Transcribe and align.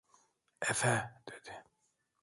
Efe, 0.69 0.95
dedi. 1.27 1.55